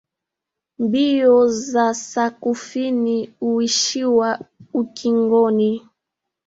[0.79, 4.39] Mbio za sakafuni huishia
[4.73, 5.87] ukingoni